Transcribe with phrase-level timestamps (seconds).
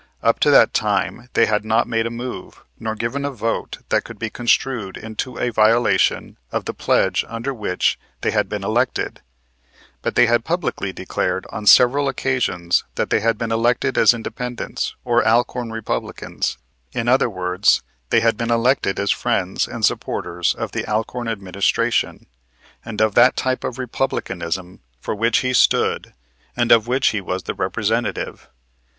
[0.23, 4.03] Up to that time they had not made a move, nor given a vote that
[4.03, 9.21] could be construed into a violation of the pledge under which they had been elected,
[10.01, 14.95] but they had publicly declared on several occasions that they had been elected as Independents
[15.05, 16.57] or Alcorn Republicans.
[16.93, 22.25] In other words, they had been elected as friends and supporters of the Alcorn administration,
[22.83, 26.15] and of that type of Republicanism for which he stood
[26.57, 28.49] and of which he was the representative.